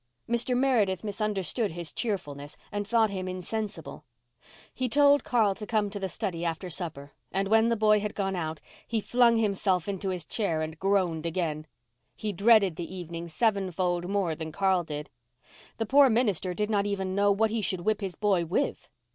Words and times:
Mr. 0.27 0.57
Meredith 0.57 1.03
misunderstood 1.03 1.69
his 1.69 1.93
cheerfulness 1.93 2.57
and 2.71 2.87
thought 2.87 3.11
him 3.11 3.27
insensible. 3.27 4.03
He 4.73 4.89
told 4.89 5.23
Carl 5.23 5.53
to 5.53 5.67
come 5.67 5.91
to 5.91 5.99
the 5.99 6.09
study 6.09 6.43
after 6.43 6.71
supper, 6.71 7.11
and 7.31 7.47
when 7.49 7.69
the 7.69 7.75
boy 7.75 7.99
had 7.99 8.15
gone 8.15 8.35
out 8.35 8.59
he 8.87 8.99
flung 8.99 9.37
himself 9.37 9.87
into 9.87 10.09
his 10.09 10.25
chair 10.25 10.63
and 10.63 10.79
groaned 10.79 11.27
again. 11.27 11.67
He 12.15 12.33
dreaded 12.33 12.77
the 12.77 12.91
evening 12.95 13.27
sevenfold 13.27 14.09
more 14.09 14.33
than 14.33 14.51
Carl 14.51 14.83
did. 14.83 15.11
The 15.77 15.85
poor 15.85 16.09
minister 16.09 16.55
did 16.55 16.71
not 16.71 16.87
even 16.87 17.13
know 17.13 17.31
what 17.31 17.51
he 17.51 17.61
should 17.61 17.81
whip 17.81 18.01
his 18.01 18.15
boy 18.15 18.43
with. 18.43 18.89